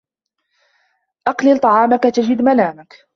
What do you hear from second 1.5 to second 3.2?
طعامك تجد منامك